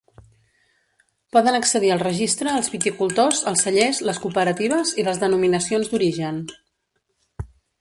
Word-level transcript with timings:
Poden 1.37 1.57
accedir 1.57 1.91
al 1.95 2.01
Registre 2.03 2.55
els 2.61 2.71
viticultors, 2.75 3.43
els 3.53 3.61
cellers, 3.67 4.01
les 4.09 4.23
cooperatives 4.27 4.95
i 5.03 5.07
les 5.11 5.23
denominacions 5.25 5.93
d'origen. 5.93 6.45